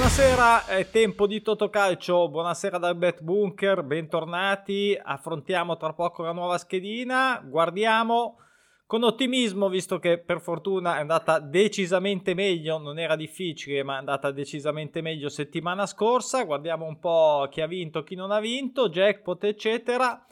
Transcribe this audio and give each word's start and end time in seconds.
Buonasera, 0.00 0.64
è 0.64 0.88
tempo 0.88 1.26
di 1.26 1.42
Totocalcio, 1.42 2.30
buonasera 2.30 2.78
dal 2.78 2.96
Bet 2.96 3.20
Bunker, 3.20 3.82
bentornati, 3.82 4.98
affrontiamo 4.98 5.76
tra 5.76 5.92
poco 5.92 6.22
la 6.22 6.32
nuova 6.32 6.56
schedina, 6.56 7.44
guardiamo 7.44 8.38
con 8.86 9.02
ottimismo 9.04 9.68
visto 9.68 9.98
che 9.98 10.16
per 10.16 10.40
fortuna 10.40 10.96
è 10.96 11.00
andata 11.00 11.38
decisamente 11.38 12.32
meglio, 12.32 12.78
non 12.78 12.98
era 12.98 13.14
difficile 13.14 13.82
ma 13.82 13.96
è 13.96 13.98
andata 13.98 14.30
decisamente 14.30 15.02
meglio 15.02 15.28
settimana 15.28 15.84
scorsa, 15.84 16.44
guardiamo 16.44 16.86
un 16.86 16.98
po' 16.98 17.46
chi 17.50 17.60
ha 17.60 17.66
vinto, 17.66 18.02
chi 18.02 18.14
non 18.14 18.30
ha 18.30 18.40
vinto, 18.40 18.88
jackpot 18.88 19.44
eccetera. 19.44 20.24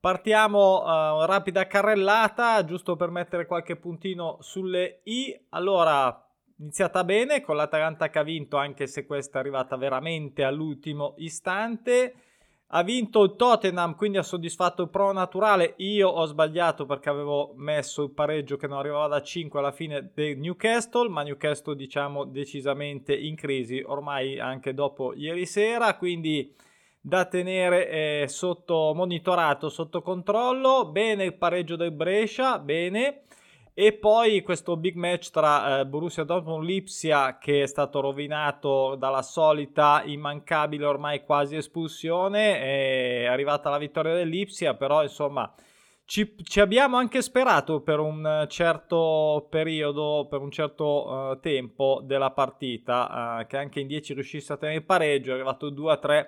Partiamo 0.00 0.82
uh, 0.82 1.26
rapida 1.26 1.66
carrellata, 1.66 2.64
giusto 2.64 2.96
per 2.96 3.10
mettere 3.10 3.44
qualche 3.46 3.76
puntino 3.76 4.38
sulle 4.40 5.00
i. 5.04 5.38
Allora, 5.50 6.23
iniziata 6.58 7.04
bene 7.04 7.40
con 7.40 7.56
l'Atalanta 7.56 8.10
che 8.10 8.18
ha 8.18 8.22
vinto 8.22 8.56
anche 8.56 8.86
se 8.86 9.06
questa 9.06 9.38
è 9.38 9.40
arrivata 9.40 9.76
veramente 9.76 10.44
all'ultimo 10.44 11.14
istante. 11.18 12.14
Ha 12.68 12.82
vinto 12.82 13.22
il 13.22 13.36
Tottenham 13.36 13.94
quindi 13.94 14.18
ha 14.18 14.22
soddisfatto 14.22 14.82
il 14.82 14.88
pro 14.88 15.12
naturale. 15.12 15.74
Io 15.78 16.08
ho 16.08 16.24
sbagliato 16.24 16.86
perché 16.86 17.08
avevo 17.08 17.52
messo 17.56 18.02
il 18.02 18.10
pareggio 18.10 18.56
che 18.56 18.66
non 18.66 18.78
arrivava 18.78 19.06
da 19.06 19.22
5 19.22 19.58
alla 19.58 19.70
fine 19.70 20.10
del 20.12 20.38
Newcastle 20.38 21.08
ma 21.08 21.22
Newcastle 21.22 21.76
diciamo 21.76 22.24
decisamente 22.24 23.14
in 23.14 23.36
crisi 23.36 23.82
ormai 23.84 24.40
anche 24.40 24.74
dopo 24.74 25.12
ieri 25.14 25.46
sera. 25.46 25.96
Quindi 25.96 26.52
da 27.00 27.26
tenere 27.26 27.88
eh, 28.22 28.28
sotto 28.28 28.92
monitorato 28.94 29.68
sotto 29.68 30.00
controllo. 30.02 30.86
Bene 30.90 31.24
il 31.24 31.34
pareggio 31.34 31.76
del 31.76 31.92
Brescia 31.92 32.58
bene 32.58 33.24
e 33.76 33.92
poi 33.92 34.40
questo 34.42 34.76
big 34.76 34.94
match 34.94 35.30
tra 35.30 35.80
eh, 35.80 35.86
Borussia 35.86 36.22
Dortmund 36.22 36.62
e 36.62 36.66
Lipsia 36.66 37.38
che 37.38 37.62
è 37.64 37.66
stato 37.66 38.00
rovinato 38.00 38.94
dalla 38.94 39.22
solita 39.22 40.04
immancabile 40.04 40.86
ormai 40.86 41.24
quasi 41.24 41.56
espulsione. 41.56 42.60
È 42.60 43.24
arrivata 43.26 43.70
la 43.70 43.78
vittoria 43.78 44.14
dell'Ipsia, 44.14 44.74
però 44.74 45.02
insomma 45.02 45.52
ci, 46.04 46.36
ci, 46.44 46.60
abbiamo 46.60 46.98
anche 46.98 47.20
sperato 47.20 47.80
per 47.80 47.98
un 47.98 48.46
certo 48.48 49.48
periodo, 49.50 50.28
per 50.30 50.40
un 50.40 50.52
certo 50.52 51.08
uh, 51.08 51.40
tempo 51.40 52.00
della 52.04 52.30
partita, 52.30 53.40
uh, 53.40 53.46
che 53.48 53.56
anche 53.56 53.80
in 53.80 53.88
10 53.88 54.14
riuscisse 54.14 54.52
a 54.52 54.56
tenere 54.56 54.78
il 54.78 54.84
pareggio. 54.84 55.32
È 55.32 55.34
arrivato 55.34 55.72
2-3 55.72 56.26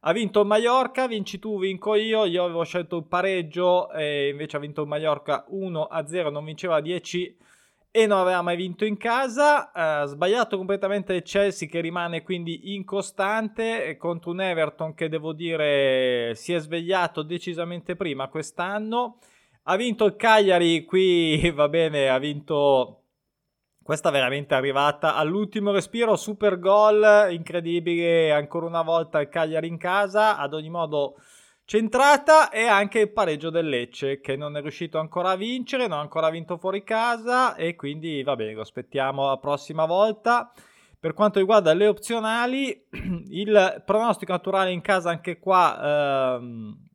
ha 0.00 0.12
vinto 0.12 0.40
il 0.40 0.46
Mallorca, 0.46 1.06
vinci 1.06 1.38
tu, 1.38 1.58
vinco 1.58 1.94
io. 1.94 2.24
Io 2.24 2.44
avevo 2.44 2.64
scelto 2.64 2.96
il 2.96 3.04
pareggio 3.04 3.90
e 3.92 4.28
invece 4.28 4.56
ha 4.56 4.60
vinto 4.60 4.82
il 4.82 4.88
Mallorca 4.88 5.46
1-0, 5.50 6.30
non 6.30 6.44
vinceva 6.44 6.80
10 6.80 7.36
e 7.90 8.06
non 8.06 8.18
aveva 8.18 8.40
mai 8.40 8.56
vinto 8.56 8.86
in 8.86 8.96
casa. 8.96 9.70
Uh, 9.74 10.06
sbagliato 10.06 10.56
completamente 10.56 11.12
il 11.12 11.22
Chelsea 11.22 11.68
che 11.68 11.80
rimane 11.80 12.22
quindi 12.22 12.74
incostante 12.74 13.96
contro 13.98 14.30
un 14.30 14.40
Everton 14.40 14.94
che 14.94 15.08
devo 15.08 15.32
dire 15.32 16.32
si 16.34 16.54
è 16.54 16.60
svegliato 16.60 17.22
decisamente 17.22 17.94
prima 17.94 18.28
quest'anno. 18.28 19.18
Ha 19.64 19.76
vinto 19.76 20.06
il 20.06 20.16
Cagliari, 20.16 20.84
qui 20.84 21.50
va 21.52 21.68
bene, 21.68 22.08
ha 22.08 22.18
vinto 22.18 22.99
questa 23.90 24.10
veramente 24.10 24.54
è 24.54 24.56
arrivata 24.56 25.16
all'ultimo 25.16 25.72
respiro, 25.72 26.14
super 26.14 26.60
gol, 26.60 27.26
incredibile, 27.32 28.30
ancora 28.30 28.66
una 28.66 28.82
volta 28.82 29.20
il 29.20 29.28
Cagliari 29.28 29.66
in 29.66 29.78
casa, 29.78 30.36
ad 30.36 30.54
ogni 30.54 30.70
modo 30.70 31.16
centrata 31.64 32.50
e 32.50 32.66
anche 32.66 33.00
il 33.00 33.10
pareggio 33.10 33.50
del 33.50 33.68
Lecce 33.68 34.20
che 34.20 34.36
non 34.36 34.56
è 34.56 34.60
riuscito 34.60 35.00
ancora 35.00 35.30
a 35.30 35.36
vincere, 35.36 35.88
non 35.88 35.98
ha 35.98 36.02
ancora 36.02 36.30
vinto 36.30 36.56
fuori 36.56 36.84
casa 36.84 37.56
e 37.56 37.74
quindi 37.74 38.22
va 38.22 38.36
bene, 38.36 38.52
lo 38.52 38.60
aspettiamo 38.60 39.26
la 39.26 39.38
prossima 39.38 39.86
volta. 39.86 40.52
Per 41.00 41.12
quanto 41.12 41.40
riguarda 41.40 41.72
le 41.72 41.88
opzionali, 41.88 42.86
il 43.30 43.82
pronostico 43.84 44.30
naturale 44.30 44.70
in 44.70 44.82
casa 44.82 45.10
anche 45.10 45.40
qua 45.40 46.36
ehm, 46.36 46.89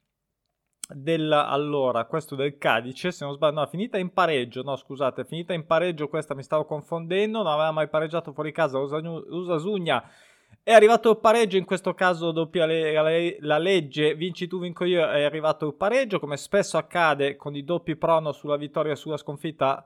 del, 0.93 1.31
allora, 1.31 2.05
questo 2.05 2.35
del 2.35 2.57
Cadice, 2.57 3.11
se 3.11 3.25
non 3.25 3.33
sbaglio, 3.33 3.59
no, 3.59 3.67
finita 3.67 3.97
in 3.97 4.11
pareggio, 4.11 4.61
no 4.61 4.75
scusate, 4.75 5.25
finita 5.25 5.53
in 5.53 5.65
pareggio, 5.65 6.07
questa 6.07 6.35
mi 6.35 6.43
stavo 6.43 6.65
confondendo, 6.65 7.41
non 7.41 7.51
aveva 7.51 7.71
mai 7.71 7.87
pareggiato 7.87 8.33
fuori 8.33 8.51
casa 8.51 8.77
Usasugna, 8.77 10.03
è 10.61 10.71
arrivato 10.71 11.11
il 11.11 11.17
pareggio, 11.17 11.57
in 11.57 11.65
questo 11.65 11.93
caso 11.93 12.31
doppia 12.31 12.65
le, 12.65 12.91
la, 12.91 13.45
la, 13.47 13.57
legge, 13.57 14.15
vinci 14.15 14.47
tu, 14.47 14.59
vinco 14.59 14.83
io, 14.83 15.07
è 15.07 15.23
arrivato 15.23 15.67
il 15.67 15.75
pareggio, 15.75 16.19
come 16.19 16.37
spesso 16.37 16.77
accade 16.77 17.35
con 17.35 17.55
i 17.55 17.63
doppi 17.63 17.95
prono 17.95 18.31
sulla 18.31 18.57
vittoria 18.57 18.93
e 18.93 18.95
sulla 18.95 19.17
sconfitta, 19.17 19.85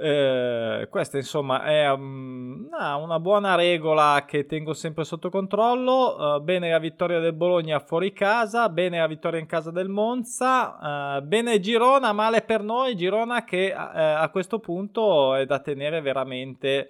eh, 0.00 0.88
questa 0.88 1.18
insomma 1.18 1.62
è 1.64 1.90
um, 1.92 2.68
una 2.70 3.20
buona 3.20 3.54
regola 3.54 4.24
che 4.26 4.46
tengo 4.46 4.72
sempre 4.72 5.04
sotto 5.04 5.28
controllo. 5.28 6.36
Uh, 6.36 6.40
bene 6.40 6.70
la 6.70 6.78
vittoria 6.78 7.18
del 7.20 7.34
Bologna 7.34 7.78
fuori 7.80 8.12
casa, 8.12 8.68
bene 8.68 8.98
la 8.98 9.06
vittoria 9.06 9.38
in 9.38 9.46
casa 9.46 9.70
del 9.70 9.88
Monza, 9.88 11.18
uh, 11.18 11.22
bene 11.22 11.60
Girona, 11.60 12.12
male 12.12 12.42
per 12.42 12.62
noi. 12.62 12.96
Girona 12.96 13.44
che 13.44 13.72
uh, 13.74 13.76
a 13.76 14.28
questo 14.30 14.58
punto 14.58 15.34
è 15.34 15.44
da 15.44 15.60
tenere 15.60 16.00
veramente, 16.00 16.88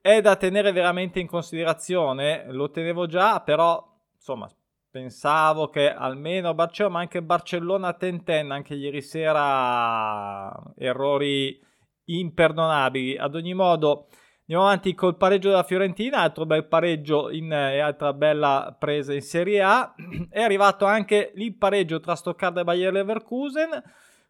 è 0.00 0.20
da 0.22 0.36
tenere 0.36 0.72
veramente 0.72 1.20
in 1.20 1.26
considerazione. 1.26 2.46
Lo 2.48 2.70
tenevo 2.70 3.06
già, 3.06 3.40
però 3.40 3.86
insomma 4.14 4.48
pensavo 4.90 5.68
che 5.68 5.92
almeno 5.92 6.54
Barcellona, 6.54 6.94
ma 6.94 7.00
anche 7.00 7.22
Barcellona 7.22 7.92
Tenten, 7.92 8.50
anche 8.50 8.74
ieri 8.74 9.02
sera 9.02 10.50
errori 10.74 11.64
imperdonabili. 12.06 13.16
Ad 13.16 13.34
ogni 13.34 13.54
modo, 13.54 14.08
andiamo 14.40 14.64
avanti 14.64 14.94
col 14.94 15.16
pareggio 15.16 15.48
della 15.48 15.62
Fiorentina, 15.62 16.18
altro 16.18 16.46
bel 16.46 16.66
pareggio 16.66 17.30
in, 17.30 17.52
e 17.52 17.78
altra 17.78 18.12
bella 18.12 18.74
presa 18.78 19.12
in 19.12 19.22
Serie 19.22 19.62
A. 19.62 19.94
È 20.28 20.40
arrivato 20.40 20.84
anche 20.84 21.32
il 21.34 21.54
pareggio 21.56 22.00
tra 22.00 22.14
Stoccarda 22.14 22.60
e 22.60 22.64
Bayer 22.64 22.92
Leverkusen. 22.92 23.82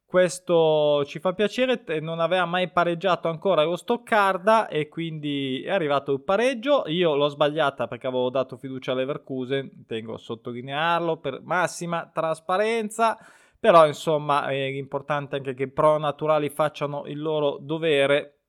Questo 0.07 1.05
ci 1.05 1.19
fa 1.19 1.33
piacere, 1.33 1.83
non 2.01 2.21
aveva 2.21 2.45
mai 2.45 2.71
pareggiato 2.71 3.29
ancora 3.29 3.65
lo 3.65 3.75
Stoccarda 3.75 4.69
e 4.69 4.89
quindi 4.89 5.63
è 5.65 5.71
arrivato 5.71 6.13
il 6.13 6.21
pareggio. 6.21 6.85
Io 6.87 7.17
l'ho 7.17 7.27
sbagliata 7.27 7.89
perché 7.89 8.07
avevo 8.07 8.31
dato 8.31 8.57
fiducia 8.57 8.93
a 8.93 8.95
Leverkusen, 8.95 9.85
tengo 9.85 10.15
a 10.15 10.19
sottolinearlo 10.19 11.17
per 11.17 11.41
massima 11.43 12.09
trasparenza. 12.15 13.19
Però 13.59 13.87
insomma 13.87 14.49
è 14.49 14.55
importante 14.55 15.37
anche 15.37 15.55
che 15.55 15.71
pro 15.71 15.99
naturali 15.99 16.51
facciano 16.51 17.07
il 17.07 17.21
loro 17.21 17.59
dovere 17.61 18.41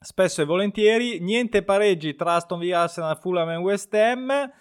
spesso 0.00 0.42
e 0.42 0.44
volentieri. 0.44 1.20
Niente 1.20 1.62
pareggi 1.62 2.14
tra 2.14 2.34
Aston 2.34 2.58
Villa, 2.58 2.82
Arsenal, 2.82 3.18
Fulham 3.18 3.50
e 3.50 3.56
West 3.56 3.92
Ham. 3.94 4.52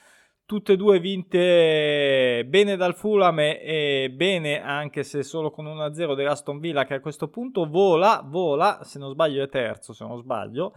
Tutte 0.46 0.74
e 0.74 0.78
due 0.78 1.00
vinte 1.00 2.44
bene 2.48 2.76
dal 2.76 2.96
Fulham 2.96 3.38
e 3.38 4.12
bene 4.12 4.60
anche 4.60 5.04
se 5.04 5.22
solo 5.22 5.52
con 5.52 5.66
1-0 5.66 6.16
dell'Aston 6.16 6.60
Villa 6.60 6.86
che 6.86 6.96
a 6.96 7.00
questo 7.02 7.28
punto 7.28 7.70
vola, 7.70 8.24
vola, 8.26 8.80
se 8.84 8.98
non 8.98 9.12
sbaglio 9.12 9.44
è 9.44 9.48
terzo, 9.48 9.94
se 9.94 10.04
non 10.04 10.18
sbaglio. 10.18 10.74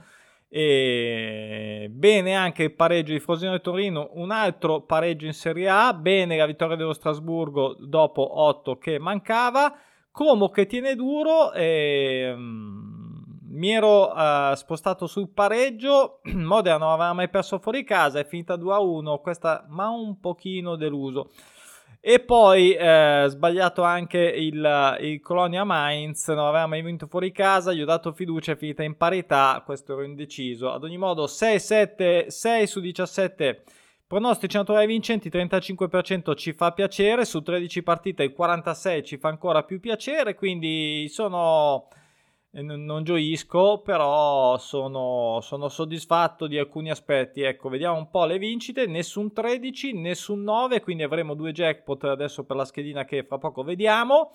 E 0.55 1.89
bene 1.91 2.35
anche 2.35 2.65
il 2.65 2.75
pareggio 2.75 3.15
di 3.15 3.21
Frosinone 3.21 3.63
Torino, 3.63 4.11
un 4.17 4.31
altro 4.31 4.83
pareggio 4.83 5.25
in 5.25 5.33
Serie 5.33 5.67
A. 5.71 5.95
Bene 5.95 6.37
la 6.37 6.45
vittoria 6.45 6.77
dello 6.77 6.93
Strasburgo 6.93 7.75
dopo 7.81 8.39
8 8.43 8.77
che 8.77 8.99
mancava. 8.99 9.75
Como 10.11 10.51
che 10.51 10.67
tiene 10.67 10.95
duro. 10.95 11.55
E, 11.55 12.31
um, 12.35 13.25
mi 13.49 13.71
ero 13.71 14.13
uh, 14.13 14.53
spostato 14.53 15.07
sul 15.07 15.31
pareggio. 15.31 16.21
Modena 16.35 16.77
non 16.77 16.91
aveva 16.91 17.15
mai 17.15 17.31
perso 17.31 17.59
fuori 17.59 17.83
casa, 17.83 18.19
è 18.19 18.27
finita 18.27 18.57
2-1. 18.57 19.23
Questa 19.23 19.65
ma 19.71 19.89
un 19.89 20.21
pochino 20.21 20.77
deluso. 20.77 21.31
E 22.05 22.19
poi 22.19 22.73
eh, 22.75 23.27
sbagliato 23.29 23.83
anche 23.85 24.19
il, 24.19 24.99
il, 25.03 25.21
Colonia 25.21 25.63
Mainz, 25.63 26.27
non 26.31 26.47
aveva 26.47 26.67
mai 26.67 26.83
vinto 26.83 27.07
fuori 27.07 27.31
casa, 27.31 27.73
gli 27.73 27.81
ho 27.81 27.85
dato 27.85 28.11
fiducia, 28.11 28.53
è 28.53 28.57
finita 28.57 28.83
in 28.83 28.97
parità, 28.97 29.63
questo 29.65 29.93
ero 29.93 30.03
indeciso. 30.03 30.73
Ad 30.73 30.83
ogni 30.83 30.97
modo 30.99 31.29
6, 31.29 31.61
7, 31.61 32.29
6 32.29 32.67
su 32.67 32.81
17 32.81 33.63
pronostici 34.05 34.57
naturali 34.57 34.87
vincenti, 34.89 35.29
35% 35.29 36.35
ci 36.35 36.53
fa 36.53 36.73
piacere, 36.73 37.25
su 37.25 37.41
13 37.41 37.85
partite 37.85 38.25
il 38.25 38.33
46 38.33 39.05
ci 39.05 39.17
fa 39.17 39.29
ancora 39.29 39.63
più 39.63 39.79
piacere, 39.79 40.35
quindi 40.35 41.07
sono 41.09 41.87
non 42.61 43.03
gioisco, 43.03 43.81
però 43.81 44.59
sono, 44.59 45.39
sono, 45.41 45.69
soddisfatto 45.69 46.47
di 46.47 46.59
alcuni 46.59 46.91
aspetti. 46.91 47.41
Ecco, 47.41 47.71
vediamo 47.71 47.97
un 47.97 48.11
po' 48.11 48.27
le 48.27 48.39
vincite. 48.39 48.87
Nessun 48.87 49.33
13, 49.33 49.95
nessun 49.95 50.43
9, 50.43 50.83
quindi 50.83 51.03
avremo 51.03 51.35
due 51.35 51.53
jackpot 51.53 52.05
adesso 52.05 52.45
per 52.45 52.57
la 52.57 52.67
schedina 52.67 53.05
che 53.05 53.25
fra 53.25 53.39
poco 53.39 53.63
vediamo. 53.63 54.33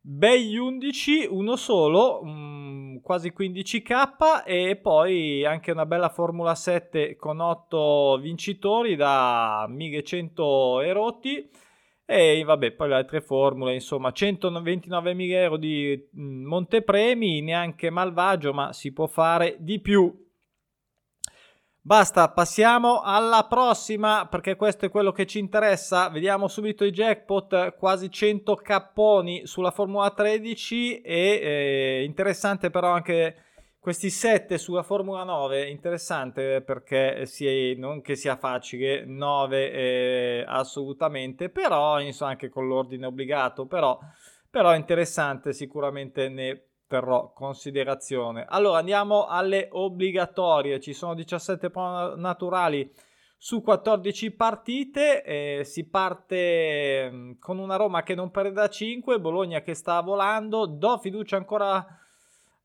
Begli 0.00 0.56
11, 0.56 1.26
uno 1.28 1.56
solo, 1.56 2.22
mh, 2.22 2.30
mm, 2.30 2.96
quasi 3.02 3.34
15k 3.36 4.44
e 4.46 4.76
poi 4.76 5.44
anche 5.44 5.72
una 5.72 5.84
bella 5.84 6.08
Formula 6.08 6.54
7 6.54 7.16
con 7.16 7.40
8 7.40 8.18
vincitori 8.22 8.96
da 8.96 9.66
1100 9.68 10.80
erotti 10.80 11.50
e 12.12 12.42
vabbè, 12.42 12.72
poi 12.72 12.88
le 12.88 12.94
altre 12.96 13.20
formule, 13.20 13.72
insomma, 13.72 14.08
129.000 14.08 15.30
euro 15.30 15.56
di 15.56 16.08
mm, 16.18 16.44
montepremi, 16.44 17.40
neanche 17.40 17.88
malvagio, 17.88 18.52
ma 18.52 18.72
si 18.72 18.92
può 18.92 19.06
fare 19.06 19.54
di 19.60 19.78
più. 19.80 20.12
Basta, 21.80 22.28
passiamo 22.30 23.00
alla 23.00 23.46
prossima 23.48 24.26
perché 24.26 24.56
questo 24.56 24.86
è 24.86 24.90
quello 24.90 25.12
che 25.12 25.24
ci 25.24 25.38
interessa. 25.38 26.08
Vediamo 26.08 26.48
subito 26.48 26.84
i 26.84 26.90
jackpot, 26.90 27.76
quasi 27.76 28.10
100 28.10 28.56
capponi 28.56 29.46
sulla 29.46 29.70
Formula 29.70 30.10
13 30.10 31.02
e 31.02 31.14
eh, 31.14 32.04
interessante 32.04 32.70
però 32.70 32.90
anche 32.90 33.36
questi 33.80 34.10
7 34.10 34.58
sulla 34.58 34.82
Formula 34.82 35.24
9. 35.24 35.68
Interessante 35.68 36.60
perché 36.60 37.24
si, 37.26 37.74
non 37.76 38.02
che 38.02 38.14
sia 38.14 38.36
facile, 38.36 39.04
9 39.04 39.72
eh, 39.72 40.44
assolutamente, 40.46 41.48
però 41.48 41.98
insomma 42.00 42.32
anche 42.32 42.50
con 42.50 42.68
l'ordine 42.68 43.06
obbligato, 43.06 43.66
però, 43.66 43.98
però 44.48 44.74
interessante 44.74 45.52
sicuramente 45.52 46.28
ne 46.28 46.64
terrò 46.86 47.32
considerazione. 47.32 48.44
Allora 48.46 48.78
andiamo 48.78 49.26
alle 49.26 49.68
obbligatorie, 49.70 50.80
ci 50.80 50.92
sono 50.92 51.14
17 51.14 51.70
prove 51.70 52.16
naturali 52.16 52.92
su 53.42 53.62
14 53.62 54.32
partite, 54.32 55.22
eh, 55.22 55.64
si 55.64 55.88
parte 55.88 57.10
mm, 57.10 57.32
con 57.38 57.58
una 57.58 57.76
Roma 57.76 58.02
che 58.02 58.14
non 58.14 58.30
perde 58.30 58.52
da 58.52 58.68
5, 58.68 59.18
Bologna 59.18 59.62
che 59.62 59.72
sta 59.72 59.98
volando, 60.02 60.66
do 60.66 60.98
fiducia 60.98 61.36
ancora 61.38 61.86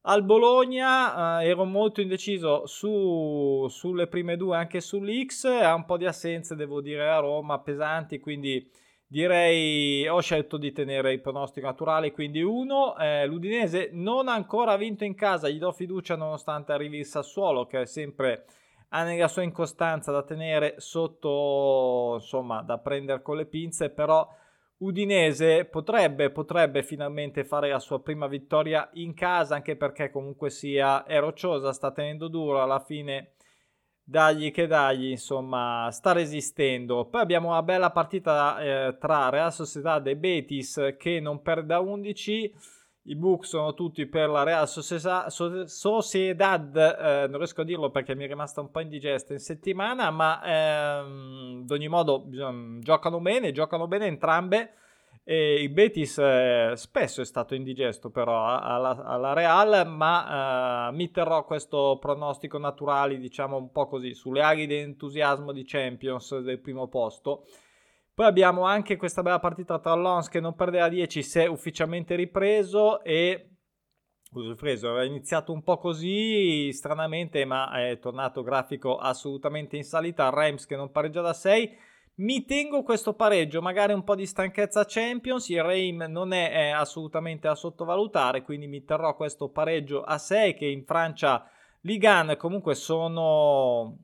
al 0.07 0.23
Bologna, 0.23 1.41
eh, 1.41 1.47
ero 1.47 1.65
molto 1.65 2.01
indeciso 2.01 2.65
su, 2.67 3.65
sulle 3.69 4.07
prime 4.07 4.37
due, 4.37 4.57
anche 4.57 4.81
sull'X, 4.81 5.45
ha 5.45 5.73
un 5.73 5.85
po' 5.85 5.97
di 5.97 6.05
assenze 6.05 6.55
devo 6.55 6.81
dire 6.81 7.09
a 7.09 7.19
Roma, 7.19 7.59
pesanti, 7.59 8.19
quindi 8.19 8.69
direi 9.07 10.07
ho 10.07 10.19
scelto 10.19 10.57
di 10.57 10.71
tenere 10.71 11.13
il 11.13 11.21
pronostico 11.21 11.67
naturale 11.67 12.11
quindi 12.11 12.41
uno. 12.41 12.97
Eh, 12.97 13.25
l'Udinese 13.25 13.89
non 13.93 14.27
ha 14.27 14.33
ancora 14.33 14.75
vinto 14.77 15.03
in 15.03 15.15
casa 15.15 15.47
gli 15.47 15.59
do 15.59 15.71
fiducia 15.71 16.15
nonostante 16.15 16.71
arrivi 16.71 16.97
il 16.97 17.05
Sassuolo 17.05 17.65
che 17.67 17.81
è 17.81 17.85
sempre 17.85 18.45
ha 18.89 19.03
nella 19.03 19.27
sua 19.27 19.43
incostanza 19.43 20.11
da 20.11 20.23
tenere 20.23 20.75
sotto 20.77 22.15
insomma 22.15 22.61
da 22.63 22.79
prendere 22.79 23.21
con 23.21 23.37
le 23.37 23.45
pinze 23.45 23.89
però 23.89 24.27
Udinese 24.77 25.65
potrebbe, 25.65 26.31
potrebbe 26.31 26.83
finalmente 26.83 27.45
fare 27.45 27.69
la 27.69 27.79
sua 27.79 28.01
prima 28.01 28.27
vittoria 28.27 28.89
in 28.93 29.13
casa 29.13 29.55
anche 29.55 29.77
perché 29.77 30.09
comunque 30.09 30.49
sia 30.49 31.05
è 31.05 31.19
rocciosa 31.19 31.71
sta 31.71 31.91
tenendo 31.91 32.27
duro 32.27 32.61
alla 32.61 32.79
fine 32.79 33.35
dagli 34.07 34.51
che 34.51 34.67
dagli, 34.67 35.09
insomma, 35.09 35.89
sta 35.91 36.11
resistendo. 36.11 37.05
Poi 37.05 37.21
abbiamo 37.21 37.49
una 37.49 37.63
bella 37.63 37.91
partita 37.91 38.59
eh, 38.59 38.97
tra 38.99 39.29
Real 39.29 39.51
Sociedad 39.51 40.05
e 40.05 40.15
Betis 40.15 40.95
che 40.97 41.19
non 41.19 41.41
perde 41.41 41.67
da 41.67 41.79
11. 41.79 42.53
I 43.07 43.15
book 43.15 43.45
sono 43.45 43.75
tutti 43.75 44.07
per 44.07 44.29
la 44.29 44.41
Real 44.41 44.67
Sociedad, 44.67 46.75
eh, 46.75 47.27
non 47.27 47.37
riesco 47.37 47.61
a 47.61 47.63
dirlo 47.63 47.91
perché 47.91 48.15
mi 48.15 48.23
è 48.23 48.27
rimasta 48.27 48.61
un 48.61 48.71
po' 48.71 48.79
indigesta 48.79 49.33
in 49.33 49.39
settimana, 49.39 50.09
ma 50.09 50.41
ehm, 50.43 51.61
ad 51.63 51.71
ogni 51.71 51.87
modo 51.87 52.25
giocano 52.79 53.19
bene, 53.19 53.51
giocano 53.51 53.87
bene 53.87 54.07
entrambe 54.07 54.73
e 55.23 55.61
il 55.61 55.69
Betis 55.69 56.17
eh, 56.17 56.71
spesso 56.75 57.21
è 57.21 57.25
stato 57.25 57.53
indigesto 57.53 58.09
però 58.09 58.43
alla, 58.43 59.03
alla 59.03 59.33
Real, 59.33 59.87
ma 59.87 60.89
eh, 60.89 60.91
mi 60.93 61.11
terrò 61.11 61.45
questo 61.45 61.99
pronostico 61.99 62.57
naturale, 62.57 63.19
diciamo 63.19 63.55
un 63.55 63.71
po' 63.71 63.87
così, 63.87 64.15
sulle 64.15 64.41
ali 64.41 64.65
di 64.65 64.77
entusiasmo 64.77 65.51
di 65.51 65.63
Champions 65.63 66.39
del 66.39 66.59
primo 66.59 66.87
posto. 66.87 67.45
Poi 68.15 68.25
abbiamo 68.25 68.63
anche 68.63 68.95
questa 68.95 69.21
bella 69.21 69.39
partita 69.39 69.77
tra 69.77 69.93
Lons 69.93 70.29
che 70.29 70.39
non 70.39 70.55
perde 70.55 70.79
la 70.79 70.87
10, 70.87 71.21
si 71.21 71.39
è 71.39 71.47
ufficialmente 71.47 72.15
ripreso 72.15 73.03
e 73.03 73.49
ripreso, 74.33 74.87
aveva 74.87 75.03
iniziato 75.03 75.51
un 75.51 75.61
po' 75.61 75.77
così 75.77 76.71
stranamente, 76.71 77.43
ma 77.43 77.69
è 77.71 77.99
tornato 77.99 78.41
grafico 78.41 78.95
assolutamente 78.95 79.75
in 79.75 79.83
salita. 79.83 80.29
Reims 80.29 80.65
che 80.65 80.77
non 80.77 80.91
pareggia 80.91 81.19
da 81.19 81.33
6 81.33 81.77
mi 82.17 82.45
tengo 82.45 82.83
questo 82.83 83.15
pareggio, 83.15 83.61
magari 83.61 83.91
un 83.91 84.05
po' 84.05 84.15
di 84.15 84.25
stanchezza 84.25 84.85
Champions, 84.87 85.49
il 85.49 85.61
Reim 85.61 86.05
non 86.07 86.31
è, 86.31 86.51
è 86.51 86.69
assolutamente 86.69 87.49
da 87.49 87.55
sottovalutare, 87.55 88.43
quindi 88.43 88.67
mi 88.67 88.85
terrò 88.85 89.13
questo 89.17 89.49
pareggio 89.49 90.01
a 90.01 90.17
6 90.17 90.53
che 90.53 90.67
in 90.67 90.85
Francia 90.85 91.45
Ligan 91.81 92.37
comunque 92.37 92.75
sono 92.75 93.97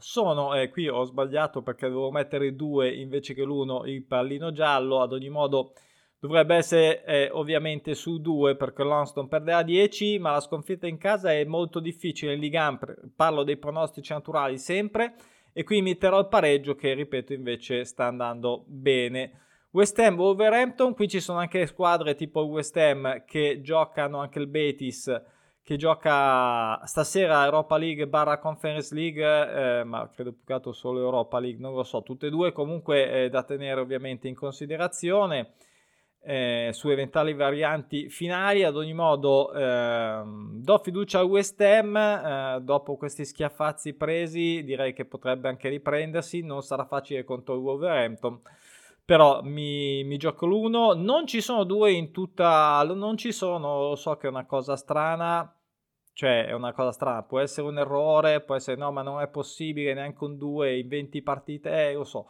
sono, 0.00 0.54
eh, 0.54 0.68
qui 0.70 0.88
ho 0.88 1.04
sbagliato 1.04 1.62
perché 1.62 1.88
dovevo 1.88 2.10
mettere 2.10 2.54
due 2.54 2.90
invece 2.90 3.34
che 3.34 3.42
l'uno, 3.42 3.84
il 3.84 4.04
pallino 4.04 4.52
giallo, 4.52 5.00
ad 5.00 5.12
ogni 5.12 5.28
modo 5.28 5.72
dovrebbe 6.20 6.56
essere 6.56 7.04
eh, 7.04 7.28
ovviamente 7.32 7.94
su 7.94 8.20
due 8.20 8.56
perché 8.56 8.82
Lonston 8.82 9.28
perderà 9.28 9.62
10, 9.62 10.18
ma 10.18 10.32
la 10.32 10.40
sconfitta 10.40 10.86
in 10.86 10.98
casa 10.98 11.32
è 11.32 11.44
molto 11.44 11.80
difficile 11.80 12.34
in 12.34 12.40
Ligan, 12.40 12.78
parlo 13.14 13.44
dei 13.44 13.56
pronostici 13.56 14.12
naturali 14.12 14.58
sempre, 14.58 15.14
e 15.52 15.64
qui 15.64 15.82
metterò 15.82 16.18
il 16.20 16.28
pareggio 16.28 16.74
che 16.74 16.94
ripeto 16.94 17.32
invece 17.32 17.84
sta 17.84 18.06
andando 18.06 18.64
bene. 18.66 19.42
West 19.70 19.98
Ham 19.98 20.16
Wolverhampton, 20.16 20.94
qui 20.94 21.08
ci 21.08 21.20
sono 21.20 21.38
anche 21.38 21.66
squadre 21.66 22.14
tipo 22.14 22.40
West 22.46 22.76
Ham 22.76 23.24
che 23.24 23.60
giocano 23.60 24.18
anche 24.20 24.38
il 24.38 24.46
Betis 24.46 25.12
che 25.68 25.76
gioca 25.76 26.82
stasera 26.86 27.44
Europa 27.44 27.76
League 27.76 28.08
barra 28.08 28.38
Conference 28.38 28.94
League, 28.94 29.80
eh, 29.80 29.84
ma 29.84 30.08
credo 30.08 30.32
più 30.32 30.42
che 30.46 30.54
altro 30.54 30.72
solo 30.72 30.98
Europa 30.98 31.38
League, 31.38 31.60
non 31.60 31.74
lo 31.74 31.82
so, 31.82 32.02
tutte 32.02 32.28
e 32.28 32.30
due 32.30 32.52
comunque 32.52 33.24
eh, 33.24 33.28
da 33.28 33.42
tenere 33.42 33.78
ovviamente 33.78 34.28
in 34.28 34.34
considerazione 34.34 35.52
eh, 36.22 36.70
su 36.72 36.88
eventuali 36.88 37.34
varianti 37.34 38.08
finali. 38.08 38.64
Ad 38.64 38.76
ogni 38.76 38.94
modo, 38.94 39.52
eh, 39.52 40.22
do 40.24 40.78
fiducia 40.78 41.18
al 41.18 41.26
West 41.26 41.60
Ham. 41.60 41.94
Eh, 41.96 42.60
dopo 42.62 42.96
questi 42.96 43.26
schiaffazzi 43.26 43.92
presi, 43.92 44.64
direi 44.64 44.94
che 44.94 45.04
potrebbe 45.04 45.50
anche 45.50 45.68
riprendersi. 45.68 46.40
Non 46.40 46.62
sarà 46.62 46.86
facile 46.86 47.24
contro 47.24 47.52
il 47.56 47.60
Wolverhampton. 47.60 48.40
Però 49.04 49.42
mi, 49.42 50.02
mi 50.04 50.16
gioco 50.16 50.46
l'uno. 50.46 50.94
Non 50.94 51.26
ci 51.26 51.42
sono 51.42 51.64
due 51.64 51.92
in 51.92 52.10
tutta. 52.10 52.82
Non 52.84 53.18
ci 53.18 53.32
sono, 53.32 53.94
so 53.96 54.16
che 54.16 54.28
è 54.28 54.30
una 54.30 54.46
cosa 54.46 54.76
strana. 54.76 55.52
Cioè, 56.18 56.46
è 56.46 56.52
una 56.52 56.72
cosa 56.72 56.90
strana. 56.90 57.22
Può 57.22 57.38
essere 57.38 57.68
un 57.68 57.78
errore, 57.78 58.40
può 58.40 58.56
essere 58.56 58.76
no, 58.76 58.90
ma 58.90 59.02
non 59.02 59.20
è 59.20 59.28
possibile 59.28 59.94
neanche 59.94 60.24
un 60.24 60.36
2 60.36 60.78
in 60.78 60.88
20 60.88 61.22
partite. 61.22 61.70
Eh, 61.70 61.92
lo 61.92 62.02
so 62.02 62.26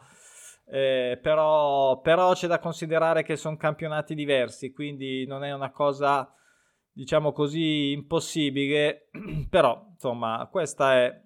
eh, 0.71 1.17
però, 1.19 1.99
però, 1.99 2.33
c'è 2.33 2.45
da 2.45 2.59
considerare 2.59 3.23
che 3.23 3.35
sono 3.35 3.57
campionati 3.57 4.13
diversi, 4.13 4.71
quindi 4.71 5.25
non 5.25 5.43
è 5.43 5.51
una 5.51 5.71
cosa, 5.71 6.31
diciamo 6.91 7.31
così, 7.31 7.91
impossibile. 7.91 9.09
però, 9.49 9.87
insomma, 9.91 10.47
questa 10.51 10.93
è. 10.93 11.19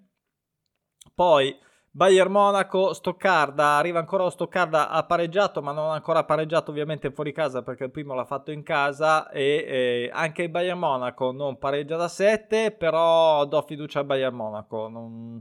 Poi, 1.14 1.54
Bayern 1.96 2.32
Monaco, 2.32 2.92
Stoccarda, 2.92 3.76
arriva 3.76 4.00
ancora 4.00 4.24
lo 4.24 4.30
Stoccarda, 4.30 4.88
ha 4.88 5.04
pareggiato, 5.04 5.62
ma 5.62 5.70
non 5.70 5.90
ha 5.90 5.94
ancora 5.94 6.24
pareggiato 6.24 6.72
ovviamente 6.72 7.12
fuori 7.12 7.32
casa 7.32 7.62
perché 7.62 7.84
il 7.84 7.92
primo 7.92 8.14
l'ha 8.14 8.24
fatto 8.24 8.50
in 8.50 8.64
casa 8.64 9.30
e 9.30 9.64
eh, 9.68 10.10
anche 10.12 10.42
il 10.42 10.48
Bayern 10.48 10.78
Monaco 10.78 11.30
non 11.30 11.56
pareggia 11.56 11.96
da 11.96 12.08
7, 12.08 12.72
però 12.72 13.44
do 13.44 13.62
fiducia 13.62 14.00
al 14.00 14.06
Bayern 14.06 14.34
Monaco. 14.34 14.88
Non 14.88 15.40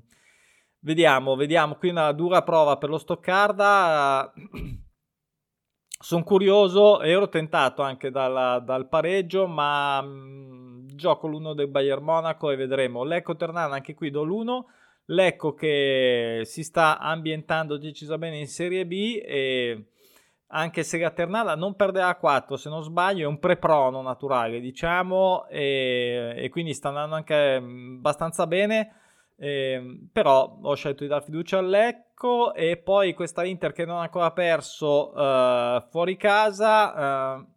Vediamo, 0.86 1.36
vediamo. 1.38 1.76
Qui 1.76 1.90
una 1.90 2.12
dura 2.12 2.44
prova 2.44 2.78
per 2.78 2.90
lo 2.90 2.98
Stoccarda. 2.98 4.34
Sono 5.88 6.24
curioso, 6.24 7.02
ero 7.02 7.30
tentato 7.30 7.82
anche 7.82 8.12
dal, 8.12 8.62
dal 8.66 8.90
pareggio, 8.90 9.48
ma 9.48 10.02
mh, 10.02 10.08
mm, 10.08 10.88
gioco 10.90 11.28
l'uno 11.28 11.54
del 11.54 11.70
Bayern 11.70 12.04
Monaco 12.04 12.52
e 12.52 12.58
vedremo. 12.58 13.06
Lecco 13.06 13.38
Ternana, 13.38 13.76
anche 13.76 13.94
qui 13.94 14.12
do 14.12 14.24
l'1. 14.24 14.64
Lecco 15.08 15.54
che 15.54 16.42
si 16.46 16.64
sta 16.64 16.98
ambientando 16.98 17.78
decisamente 17.78 18.38
in 18.38 18.48
Serie 18.48 18.86
B 18.86 19.22
e 19.24 19.88
anche 20.48 20.84
se 20.84 20.98
la 20.98 21.10
Ternana 21.10 21.56
non 21.56 21.76
perderà 21.76 22.08
a 22.08 22.16
4 22.16 22.56
se 22.58 22.70
non 22.70 22.84
sbaglio 22.84 23.24
è 23.24 23.28
un 23.28 23.40
pre-prono 23.40 24.02
naturale 24.02 24.60
diciamo 24.60 25.48
e, 25.48 26.34
e 26.38 26.50
quindi 26.50 26.74
sta 26.74 26.90
andando 26.90 27.16
anche 27.16 27.60
mm, 27.60 27.98
abbastanza 27.98 28.48
bene. 28.48 28.98
Eh, 29.36 30.08
però 30.12 30.60
ho 30.62 30.76
scelto 30.76 31.04
di 31.04 31.10
dare 31.10 31.24
fiducia 31.26 31.58
al 31.58 31.68
Lecco 31.68 32.54
e 32.54 32.78
poi 32.78 33.14
questa 33.14 33.44
Inter 33.44 33.74
che 33.74 33.84
non 33.84 33.98
ha 33.98 34.04
ancora 34.04 34.32
perso 34.32 35.12
uh, 35.12 35.82
fuori 35.90 36.16
casa, 36.16 37.40
uh, 37.40 37.48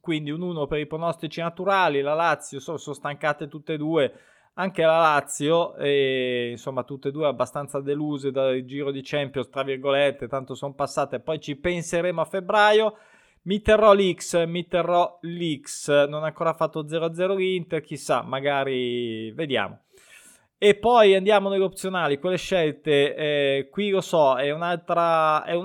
quindi 0.00 0.30
un 0.30 0.40
1 0.40 0.66
per 0.66 0.78
i 0.78 0.86
pronostici 0.86 1.40
naturali, 1.40 2.00
la 2.00 2.14
Lazio 2.14 2.60
sono, 2.60 2.78
sono 2.78 2.94
stancate 2.94 3.48
tutte 3.48 3.74
e 3.74 3.76
due, 3.76 4.12
anche 4.58 4.82
la 4.82 4.98
Lazio, 4.98 5.74
e 5.76 6.48
insomma 6.52 6.82
tutte 6.82 7.08
e 7.08 7.10
due 7.10 7.26
abbastanza 7.26 7.80
deluse 7.80 8.30
dal 8.30 8.64
giro 8.64 8.90
di 8.90 9.02
Champions, 9.02 9.48
tra 9.48 9.62
virgolette, 9.62 10.28
tanto 10.28 10.54
sono 10.54 10.74
passate, 10.74 11.20
poi 11.20 11.40
ci 11.40 11.56
penseremo 11.56 12.20
a 12.20 12.24
febbraio. 12.24 12.96
Mi 13.42 13.60
terrò 13.60 13.92
l'X, 13.92 14.44
mi 14.46 14.66
terrò 14.66 15.18
l'X, 15.20 16.06
non 16.06 16.24
ha 16.24 16.26
ancora 16.26 16.54
fatto 16.54 16.84
0-0 16.84 17.36
l'Inter, 17.36 17.80
chissà, 17.80 18.22
magari 18.22 19.30
vediamo. 19.32 19.82
E 20.58 20.74
poi 20.74 21.14
andiamo 21.14 21.50
nelle 21.50 21.64
opzionali, 21.64 22.18
quelle 22.18 22.38
scelte, 22.38 23.14
eh, 23.14 23.68
qui 23.70 23.90
lo 23.90 24.00
so, 24.00 24.36
è, 24.36 24.46
è 24.46 24.50
un 24.52 24.62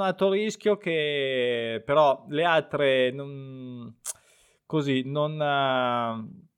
altro 0.01 0.29
rischio 0.29 0.77
che 0.77 1.81
però 1.86 2.25
le 2.27 2.43
altre 2.43 3.10
non, 3.12 3.95
così 4.65 5.03
non, 5.05 5.39
uh, 5.39 6.50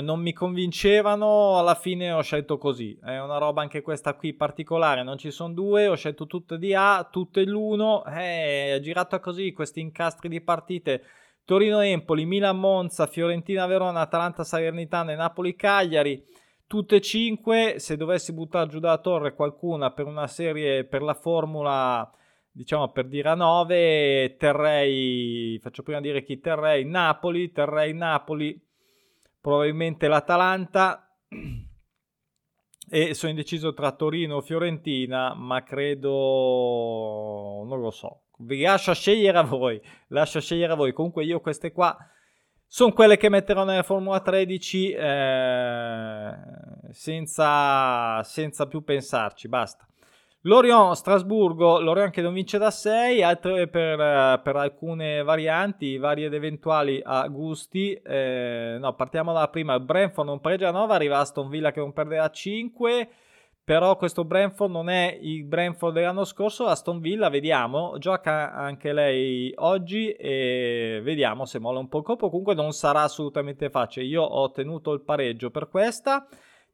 non 0.00 0.20
mi 0.20 0.32
convincevano, 0.32 1.58
alla 1.58 1.74
fine 1.74 2.10
ho 2.10 2.20
scelto 2.20 2.58
così. 2.58 2.98
È 3.00 3.18
una 3.18 3.38
roba 3.38 3.62
anche 3.62 3.82
questa 3.82 4.14
qui 4.14 4.34
particolare, 4.34 5.02
non 5.04 5.16
ci 5.16 5.30
sono 5.30 5.54
due, 5.54 5.86
ho 5.86 5.94
scelto 5.94 6.26
tutte 6.26 6.58
di 6.58 6.74
A, 6.74 7.08
tutte 7.10 7.44
l'uno, 7.44 8.04
eh, 8.04 8.80
girata 8.82 9.20
così 9.20 9.52
questi 9.52 9.80
incastri 9.80 10.28
di 10.28 10.40
partite. 10.40 11.02
Torino-Empoli, 11.44 12.26
Milan-Monza, 12.26 13.06
Fiorentina-Verona, 13.06 14.00
Atalanta-Salernitana 14.00 15.12
e 15.12 15.16
Napoli-Cagliari. 15.16 16.24
Tutte 16.66 16.96
e 16.96 17.00
cinque, 17.00 17.74
se 17.78 17.96
dovessi 17.96 18.32
buttare 18.32 18.68
giù 18.68 18.80
dalla 18.80 18.98
torre 18.98 19.34
qualcuna 19.34 19.92
per 19.92 20.06
una 20.06 20.26
serie, 20.26 20.84
per 20.84 21.02
la 21.02 21.14
formula 21.14 22.10
diciamo 22.50 22.90
per 22.90 23.06
dire 23.06 23.28
a 23.28 23.34
9 23.34 24.36
terrei 24.38 25.58
faccio 25.60 25.82
prima 25.82 26.00
dire 26.00 26.22
chi 26.22 26.40
terrei 26.40 26.86
Napoli 26.86 27.52
terrei 27.52 27.92
Napoli 27.92 28.65
probabilmente 29.46 30.08
l'Atalanta 30.08 31.08
e 32.90 33.14
sono 33.14 33.30
indeciso 33.30 33.74
tra 33.74 33.92
Torino 33.92 34.36
o 34.36 34.40
Fiorentina 34.40 35.34
ma 35.34 35.62
credo 35.62 37.62
non 37.64 37.80
lo 37.80 37.92
so. 37.92 38.22
Vi 38.38 38.62
lascio 38.62 38.92
scegliere 38.92 39.38
a 39.38 39.42
voi 39.42 39.80
lascio 40.08 40.40
scegliere 40.40 40.72
a 40.72 40.74
voi. 40.74 40.92
Comunque 40.92 41.24
io 41.24 41.38
queste 41.38 41.70
qua 41.70 41.96
sono 42.66 42.92
quelle 42.92 43.16
che 43.16 43.28
metterò 43.28 43.62
nella 43.62 43.84
Formula 43.84 44.18
13 44.18 44.90
eh, 44.90 46.34
senza, 46.90 48.24
senza 48.24 48.66
più 48.66 48.82
pensarci 48.82 49.46
basta 49.46 49.86
Lorient, 50.46 50.92
Strasburgo, 50.92 51.80
Lorient 51.80 52.12
che 52.12 52.22
non 52.22 52.32
vince 52.32 52.56
da 52.56 52.70
6, 52.70 53.20
altre 53.20 53.66
per, 53.66 54.40
per 54.42 54.54
alcune 54.54 55.24
varianti, 55.24 55.98
vari 55.98 56.24
ed 56.24 56.34
eventuali 56.34 57.00
a 57.04 57.26
gusti. 57.26 57.92
Eh, 57.94 58.76
no, 58.78 58.94
partiamo 58.94 59.32
dalla 59.32 59.48
prima. 59.48 59.80
Brentford 59.80 60.28
non 60.28 60.40
pareggia 60.40 60.68
a 60.68 60.70
9, 60.72 60.94
arriva 60.94 61.18
Aston 61.18 61.48
Villa 61.48 61.72
che 61.72 61.80
non 61.80 61.92
perde 61.92 62.18
a 62.18 62.30
5. 62.30 63.08
Però 63.64 63.96
questo 63.96 64.24
Brentford 64.24 64.70
non 64.70 64.88
è 64.88 65.18
il 65.20 65.42
Brentford 65.42 65.92
dell'anno 65.92 66.22
scorso. 66.22 66.66
Aston 66.66 67.00
Villa, 67.00 67.28
vediamo, 67.28 67.98
gioca 67.98 68.52
anche 68.52 68.92
lei 68.92 69.52
oggi 69.56 70.12
e 70.12 71.00
vediamo 71.02 71.44
se 71.44 71.58
molla 71.58 71.80
un 71.80 71.88
po' 71.88 71.98
il 71.98 72.04
colpo. 72.04 72.30
Comunque 72.30 72.54
non 72.54 72.70
sarà 72.70 73.02
assolutamente 73.02 73.68
facile. 73.68 74.06
Io 74.06 74.22
ho 74.22 74.52
tenuto 74.52 74.92
il 74.92 75.00
pareggio 75.00 75.50
per 75.50 75.68
questa. 75.68 76.24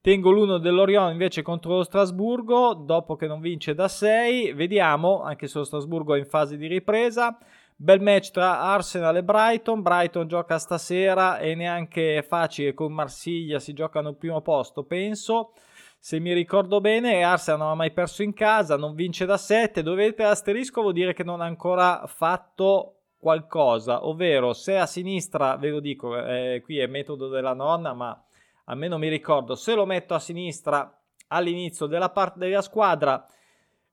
Tengo 0.02 0.32
l'uno 0.32 0.58
dell'Orion 0.58 1.12
invece 1.12 1.42
contro 1.42 1.76
lo 1.76 1.84
Strasburgo, 1.84 2.74
dopo 2.74 3.14
che 3.14 3.28
non 3.28 3.38
vince 3.38 3.72
da 3.72 3.86
6. 3.86 4.52
Vediamo, 4.52 5.22
anche 5.22 5.46
se 5.46 5.58
lo 5.58 5.64
Strasburgo 5.64 6.16
è 6.16 6.18
in 6.18 6.26
fase 6.26 6.56
di 6.56 6.66
ripresa. 6.66 7.38
Bel 7.76 8.00
match 8.00 8.32
tra 8.32 8.58
Arsenal 8.58 9.18
e 9.18 9.22
Brighton. 9.22 9.80
Brighton 9.80 10.26
gioca 10.26 10.58
stasera 10.58 11.38
e 11.38 11.54
neanche 11.54 12.24
facile 12.26 12.74
con 12.74 12.92
Marsiglia, 12.92 13.60
si 13.60 13.74
giocano 13.74 14.08
il 14.08 14.16
primo 14.16 14.40
posto, 14.40 14.82
penso. 14.82 15.52
Se 16.00 16.18
mi 16.18 16.32
ricordo 16.32 16.80
bene, 16.80 17.22
Arsenal 17.22 17.60
non 17.60 17.70
ha 17.70 17.74
mai 17.76 17.92
perso 17.92 18.24
in 18.24 18.32
casa, 18.32 18.76
non 18.76 18.96
vince 18.96 19.24
da 19.24 19.36
7. 19.36 19.84
Dovete 19.84 20.24
asterisco 20.24 20.80
vuol 20.80 20.94
dire 20.94 21.12
che 21.12 21.22
non 21.22 21.40
ha 21.40 21.44
ancora 21.44 22.08
fatto 22.08 23.02
qualcosa, 23.20 24.04
ovvero 24.04 24.52
se 24.52 24.78
a 24.78 24.86
sinistra, 24.86 25.54
ve 25.58 25.70
lo 25.70 25.78
dico, 25.78 26.16
eh, 26.26 26.60
qui 26.64 26.78
è 26.78 26.88
metodo 26.88 27.28
della 27.28 27.54
nonna, 27.54 27.92
ma 27.92 28.20
almeno 28.64 28.98
mi 28.98 29.08
ricordo, 29.08 29.54
se 29.54 29.74
lo 29.74 29.86
metto 29.86 30.14
a 30.14 30.18
sinistra 30.18 30.98
all'inizio 31.28 31.86
della 31.86 32.10
parte 32.10 32.38
della 32.38 32.62
squadra 32.62 33.26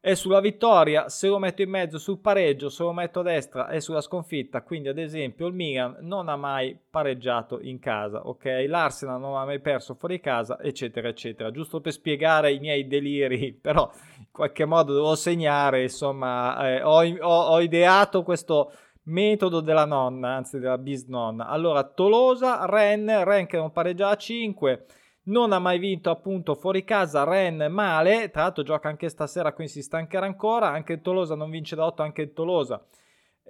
è 0.01 0.13
sulla 0.13 0.39
vittoria, 0.39 1.09
se 1.09 1.27
lo 1.27 1.39
metto 1.39 1.61
in 1.61 1.69
mezzo 1.69 1.97
sul 1.97 2.19
pareggio, 2.19 2.69
se 2.69 2.83
lo 2.83 2.93
metto 2.93 3.19
a 3.19 3.23
destra 3.23 3.67
è 3.67 3.81
sulla 3.81 3.99
sconfitta, 3.99 4.61
quindi 4.61 4.87
ad 4.87 4.97
esempio 4.97 5.47
il 5.47 5.53
Milan 5.53 5.97
non 6.01 6.29
ha 6.29 6.37
mai 6.37 6.77
pareggiato 6.89 7.59
in 7.59 7.79
casa, 7.79 8.25
ok? 8.25 8.63
L'Arsenal 8.65 9.19
non 9.19 9.35
ha 9.35 9.43
mai 9.43 9.59
perso 9.59 9.95
fuori 9.95 10.21
casa, 10.21 10.57
eccetera, 10.61 11.09
eccetera. 11.09 11.51
Giusto 11.51 11.81
per 11.81 11.91
spiegare 11.91 12.53
i 12.53 12.59
miei 12.59 12.87
deliri, 12.87 13.51
però 13.61 13.91
in 14.19 14.27
qualche 14.31 14.63
modo 14.63 14.93
devo 14.93 15.15
segnare, 15.15 15.81
insomma, 15.81 16.77
eh, 16.77 16.81
ho, 16.81 17.03
ho, 17.03 17.41
ho 17.47 17.59
ideato 17.59 18.23
questo 18.23 18.71
metodo 19.09 19.59
della 19.59 19.85
nonna, 19.85 20.35
anzi 20.35 20.59
della 20.59 20.77
bisnonna. 20.77 21.47
Allora, 21.47 21.83
Tolosa, 21.83 22.65
Ren, 22.65 23.23
Ren 23.23 23.45
che 23.45 23.57
non 23.57 23.71
pareggia 23.71 24.09
a 24.09 24.15
5, 24.15 24.85
non 25.23 25.51
ha 25.51 25.59
mai 25.59 25.79
vinto 25.79 26.09
appunto 26.09 26.55
fuori 26.55 26.83
casa, 26.83 27.23
Ren 27.23 27.67
male, 27.69 28.29
tra 28.31 28.43
l'altro 28.43 28.63
gioca 28.63 28.87
anche 28.87 29.09
stasera, 29.09 29.53
quindi 29.53 29.73
si 29.73 29.81
stancherà 29.81 30.25
ancora, 30.25 30.69
anche 30.69 30.93
il 30.93 31.01
Tolosa 31.01 31.35
non 31.35 31.49
vince 31.49 31.75
da 31.75 31.85
8, 31.85 32.01
anche 32.01 32.21
il 32.21 32.33
Tolosa 32.33 32.83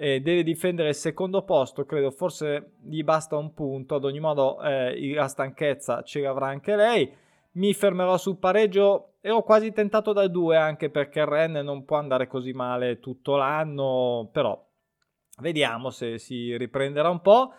eh, 0.02 0.22
deve 0.22 0.44
difendere 0.44 0.90
il 0.90 0.96
secondo 0.96 1.44
posto, 1.44 1.84
credo. 1.84 2.10
Forse 2.12 2.76
gli 2.82 3.04
basta 3.04 3.36
un 3.36 3.54
punto, 3.54 3.96
ad 3.96 4.06
ogni 4.06 4.22
modo 4.22 4.62
eh, 4.62 5.14
la 5.14 5.28
stanchezza 5.28 6.04
ce 6.04 6.22
l'avrà 6.22 6.48
anche 6.48 6.76
lei. 6.78 7.12
Mi 7.54 7.74
fermerò 7.74 8.18
sul 8.18 8.38
pareggio. 8.38 9.16
E 9.22 9.30
ho 9.30 9.44
quasi 9.44 9.74
tentato 9.74 10.14
da 10.14 10.26
2 10.28 10.56
anche 10.56 10.90
perché 10.90 11.26
Ren 11.26 11.52
non 11.52 11.84
può 11.84 11.98
andare 11.98 12.28
così 12.28 12.54
male 12.54 13.00
tutto 13.00 13.36
l'anno, 13.36 14.30
però 14.32 14.66
Vediamo 15.40 15.90
se 15.90 16.18
si 16.18 16.56
riprenderà 16.58 17.10
un 17.10 17.22
po'. 17.22 17.54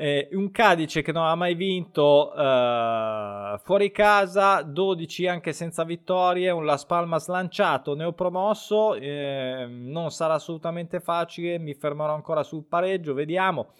Eh, 0.00 0.28
un 0.30 0.52
Cadice 0.52 1.02
che 1.02 1.10
non 1.10 1.26
ha 1.26 1.34
mai 1.34 1.56
vinto 1.56 2.32
eh, 2.32 3.58
fuori 3.64 3.90
casa, 3.90 4.62
12 4.62 5.26
anche 5.26 5.52
senza 5.52 5.82
vittorie, 5.82 6.50
un 6.50 6.64
Las 6.64 6.86
Palmas 6.86 7.26
lanciato, 7.26 7.96
neopromosso, 7.96 8.94
eh, 8.94 9.66
non 9.68 10.10
sarà 10.10 10.34
assolutamente 10.34 11.00
facile, 11.00 11.58
mi 11.58 11.74
fermerò 11.74 12.14
ancora 12.14 12.44
sul 12.44 12.64
pareggio, 12.64 13.12
vediamo. 13.12 13.72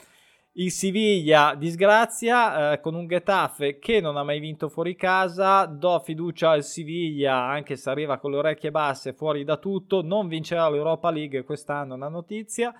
Il 0.54 0.72
Siviglia, 0.72 1.54
disgrazia, 1.54 2.72
eh, 2.72 2.80
con 2.80 2.96
un 2.96 3.06
Getafe 3.06 3.78
che 3.78 4.00
non 4.00 4.16
ha 4.16 4.24
mai 4.24 4.40
vinto 4.40 4.68
fuori 4.68 4.96
casa, 4.96 5.66
do 5.66 6.00
fiducia 6.00 6.50
al 6.50 6.64
Siviglia 6.64 7.36
anche 7.44 7.76
se 7.76 7.90
arriva 7.90 8.18
con 8.18 8.32
le 8.32 8.38
orecchie 8.38 8.72
basse 8.72 9.12
fuori 9.12 9.44
da 9.44 9.56
tutto, 9.56 10.02
non 10.02 10.26
vincerà 10.26 10.68
l'Europa 10.68 11.12
League 11.12 11.44
quest'anno, 11.44 11.94
una 11.94 12.08
notizia 12.08 12.74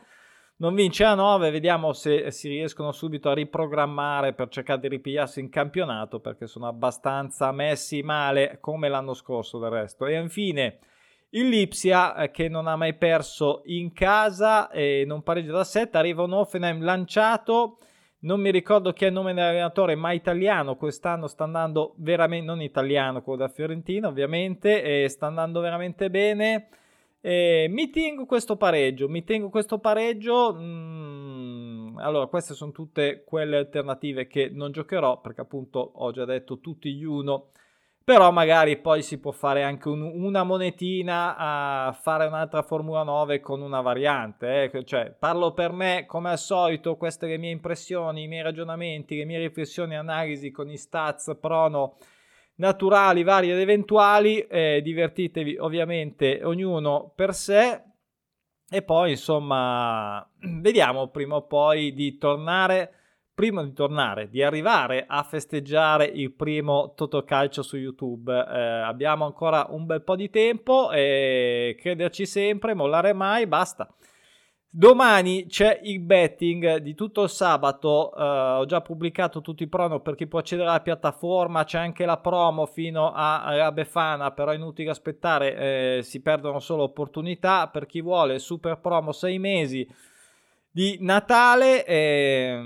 non 0.61 0.75
vince 0.75 1.05
a 1.05 1.15
9, 1.15 1.51
vediamo 1.51 1.93
se 1.93 2.31
si 2.33 2.49
riescono 2.49 2.91
subito 2.91 3.31
a 3.31 3.35
riprogrammare 3.35 4.33
per 4.33 4.49
cercare 4.49 4.81
di 4.81 4.89
ripigliarsi 4.89 5.39
in 5.39 5.51
campionato 5.51 6.19
perché 6.19 6.47
sono 6.49 6.67
abbastanza 6.67 7.53
messi 7.53 8.03
male 8.03 8.59
come 8.61 8.89
l'anno 8.89 9.15
scorso 9.15 9.59
del 9.59 9.71
resto. 9.71 10.07
E 10.07 10.19
infine 10.19 10.79
il 11.31 11.49
Lipsia 11.49 12.17
eh, 12.17 12.31
che 12.31 12.49
non 12.49 12.67
ha 12.67 12.75
mai 12.75 12.95
perso 12.95 13.63
in 13.67 13.93
casa 13.93 14.69
e 14.71 15.05
non 15.07 15.23
pareggia 15.23 15.53
da 15.53 15.65
7, 15.65 15.97
arriva 15.97 16.23
un 16.25 16.33
Offenheim 16.33 16.83
lanciato. 16.83 17.79
Non 18.21 18.41
mi 18.41 18.51
ricordo 18.51 18.93
chi 18.93 19.05
è 19.05 19.09
il 19.09 19.13
nome 19.13 19.35
dell'allenatore, 19.35 19.95
ma 19.95 20.11
italiano. 20.11 20.75
Quest'anno 20.75 21.29
sta 21.29 21.45
andando 21.45 21.95
veramente, 21.99 22.47
non 22.47 22.61
italiano, 22.63 23.23
quello 23.23 23.39
da 23.39 23.49
Fiorentina 23.49 24.09
ovviamente, 24.09 25.05
e 25.05 25.09
sta 25.09 25.27
andando 25.27 25.61
veramente 25.61 26.11
bene. 26.11 26.69
Eh, 27.21 27.67
mi 27.69 27.91
tengo 27.91 28.27
questo 28.27 28.57
pareggio, 28.57 29.09
mi 29.09 29.25
tengo 29.25 29.51
questo 29.51 29.79
pareggio. 29.79 30.55
Mm, 30.55 31.99
allora, 31.99 32.27
queste 32.27 32.55
sono 32.55 32.71
tutte 32.73 33.25
quelle 33.25 33.57
alternative 33.57 34.27
che 34.29 34.49
non 34.53 34.71
giocherò 34.71 35.21
perché 35.21 35.41
appunto 35.41 35.79
ho 35.81 36.11
già 36.13 36.25
detto 36.25 36.61
tutti 36.61 36.95
gli 36.95 37.05
uno. 37.05 37.51
Però 38.05 38.31
magari 38.31 38.79
poi 38.79 39.03
si 39.03 39.21
può 39.21 39.33
fare 39.33 39.63
anche 39.63 39.89
un, 39.89 40.01
una 40.01 40.43
monetina 40.43 41.37
a 41.37 41.93
fare 41.93 42.25
un'altra 42.25 42.63
Formula 42.63 43.03
9 43.03 43.41
con 43.41 43.61
una 43.61 43.83
variante. 43.83 44.71
Eh? 44.73 44.85
Cioè, 44.85 45.11
parlo 45.11 45.53
per 45.53 45.73
me, 45.73 46.07
come 46.07 46.31
al 46.31 46.39
solito, 46.39 46.97
queste 46.97 47.27
le 47.27 47.37
mie 47.37 47.51
impressioni, 47.51 48.23
i 48.23 48.27
miei 48.29 48.43
ragionamenti, 48.43 49.17
le 49.17 49.27
mie 49.27 49.41
riflessioni 49.41 49.93
e 49.93 49.97
analisi 49.97 50.51
con 50.51 50.71
i 50.71 50.79
stats 50.79 51.37
prono 51.39 51.97
naturali, 52.59 53.23
vari 53.23 53.51
ed 53.51 53.59
eventuali. 53.59 54.41
Eh, 54.41 54.81
divertitevi 54.83 55.57
ovviamente 55.59 56.41
ognuno 56.43 57.13
per 57.15 57.35
sé. 57.35 57.83
E 58.71 58.83
poi 58.83 59.11
insomma, 59.11 60.27
vediamo 60.61 61.09
prima 61.09 61.37
o 61.37 61.47
poi 61.47 61.93
di 61.93 62.17
tornare. 62.19 62.93
Prima 63.39 63.63
di 63.63 63.73
tornare, 63.73 64.29
di 64.31 64.43
arrivare 64.43 65.05
a 65.07 65.23
festeggiare 65.23 66.07
il 66.07 66.33
primo 66.33 66.93
Totocalcio 66.97 67.63
su 67.63 67.77
YouTube. 67.77 68.33
Eh, 68.33 68.61
abbiamo 68.81 69.25
ancora 69.27 69.65
un 69.71 69.87
bel 69.87 70.03
po' 70.03 70.17
di 70.17 70.29
tempo 70.29 70.91
e 70.91 71.77
crederci 71.79 72.27
sempre, 72.27 72.75
mollare 72.75 73.13
mai, 73.13 73.47
basta. 73.47 73.95
Domani 74.71 75.47
c'è 75.47 75.81
il 75.85 76.01
betting 76.01 76.77
di 76.77 76.95
tutto 76.95 77.23
il 77.23 77.31
sabato, 77.31 78.13
uh, 78.15 78.59
ho 78.61 78.67
già 78.67 78.83
pubblicato 78.83 79.41
tutti 79.41 79.63
i 79.63 79.67
prono 79.67 80.01
per 80.01 80.15
chi 80.15 80.27
può 80.27 80.41
accedere 80.41 80.69
alla 80.69 80.83
piattaforma, 80.83 81.65
c'è 81.65 81.79
anche 81.79 82.05
la 82.05 82.19
promo 82.19 82.67
fino 82.67 83.11
alla 83.15 83.73
Befana, 83.73 84.31
però 84.33 84.51
è 84.51 84.57
inutile 84.57 84.91
aspettare, 84.91 85.97
eh, 85.97 86.03
si 86.03 86.21
perdono 86.21 86.61
solo 86.61 86.83
opportunità, 86.83 87.69
per 87.69 87.87
chi 87.87 88.03
vuole 88.03 88.39
super 88.39 88.79
promo 88.79 89.13
6 89.13 89.39
mesi 89.39 89.89
di 90.71 90.99
Natale, 91.01 91.87
eh, 91.87 92.63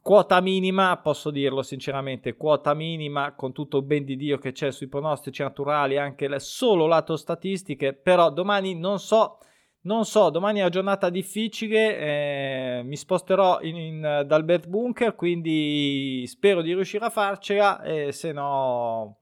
quota 0.00 0.40
minima, 0.40 0.96
posso 0.96 1.30
dirlo 1.30 1.60
sinceramente, 1.62 2.36
quota 2.36 2.72
minima 2.72 3.34
con 3.34 3.52
tutto 3.52 3.76
il 3.76 3.84
ben 3.84 4.06
di 4.06 4.16
Dio 4.16 4.38
che 4.38 4.52
c'è 4.52 4.72
sui 4.72 4.88
pronostici 4.88 5.42
naturali, 5.42 5.98
anche 5.98 6.26
le, 6.26 6.40
solo 6.40 6.86
lato 6.86 7.18
statistiche, 7.18 7.92
però 7.92 8.30
domani 8.30 8.74
non 8.74 8.98
so 8.98 9.40
Non 9.82 10.04
so, 10.04 10.28
domani 10.28 10.58
è 10.58 10.60
una 10.60 10.70
giornata 10.70 11.08
difficile, 11.08 11.96
eh, 11.96 12.82
mi 12.84 12.96
sposterò 12.96 13.60
in, 13.62 13.76
in, 13.76 14.24
dal 14.26 14.44
bet 14.44 14.66
bunker, 14.66 15.14
quindi 15.14 16.22
spero 16.26 16.60
di 16.60 16.74
riuscire 16.74 17.06
a 17.06 17.10
farcela 17.10 17.80
e 17.80 18.12
se 18.12 18.30
no 18.32 19.16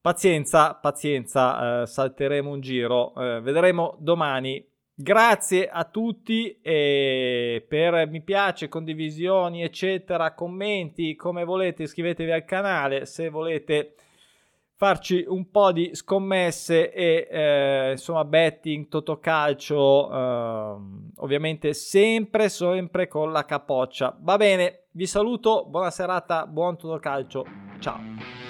pazienza, 0.00 0.74
pazienza, 0.74 1.82
eh, 1.82 1.86
salteremo 1.86 2.50
un 2.50 2.60
giro, 2.60 3.14
eh, 3.14 3.40
vedremo 3.42 3.96
domani. 4.00 4.66
Grazie 4.96 5.68
a 5.68 5.84
tutti 5.84 6.58
per 6.62 8.08
mi 8.08 8.22
piace, 8.22 8.68
condivisioni, 8.68 9.62
eccetera, 9.62 10.34
commenti, 10.34 11.16
come 11.16 11.44
volete, 11.44 11.84
iscrivetevi 11.84 12.30
al 12.30 12.44
canale 12.44 13.06
se 13.06 13.28
volete 13.28 13.94
farci 14.76 15.24
un 15.26 15.50
po' 15.50 15.72
di 15.72 15.90
scommesse 15.94 16.92
e 16.92 17.28
eh, 17.30 17.90
insomma 17.92 18.24
betting, 18.24 18.88
totocalcio, 18.88 20.12
eh, 20.12 20.76
ovviamente 21.16 21.74
sempre, 21.74 22.48
sempre 22.48 23.06
con 23.08 23.32
la 23.32 23.44
capoccia. 23.44 24.16
Va 24.20 24.36
bene, 24.36 24.86
vi 24.92 25.06
saluto, 25.06 25.66
buona 25.66 25.90
serata, 25.90 26.46
buon 26.46 26.76
totocalcio, 26.76 27.44
ciao. 27.78 28.43